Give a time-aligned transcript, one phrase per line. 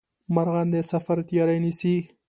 [0.35, 1.95] مرغان د سفر تیاري نیسي